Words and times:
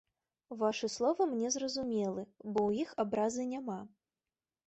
Вашы 0.61 0.87
словы 0.93 1.25
мне 1.33 1.51
зразумелы, 1.57 2.23
бо 2.53 2.59
ў 2.69 2.87
іх 2.87 2.97
абразы 3.03 3.43
няма. 3.53 3.79